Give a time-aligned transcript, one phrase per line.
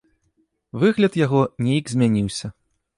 [0.85, 2.47] Выгляд яго нейк змяніўся.